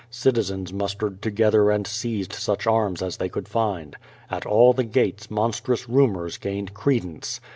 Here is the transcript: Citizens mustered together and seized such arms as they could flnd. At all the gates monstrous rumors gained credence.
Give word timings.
Citizens 0.09 0.73
mustered 0.73 1.21
together 1.21 1.69
and 1.69 1.85
seized 1.85 2.33
such 2.33 2.65
arms 2.65 3.03
as 3.03 3.17
they 3.17 3.29
could 3.29 3.45
flnd. 3.45 3.93
At 4.31 4.47
all 4.47 4.73
the 4.73 4.83
gates 4.83 5.29
monstrous 5.29 5.87
rumors 5.87 6.37
gained 6.39 6.73
credence. 6.73 7.39